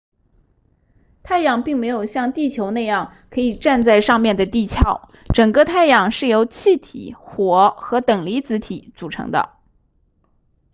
[1.21, 9.57] 太阳并没有像地球那样可以站在上面的地壳整个太阳是由气体火和等离子体组成的